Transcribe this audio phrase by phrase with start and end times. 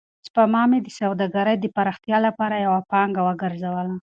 [0.25, 3.95] سپما مې د سوداګرۍ د پراختیا لپاره یوه پانګه وګرځوله.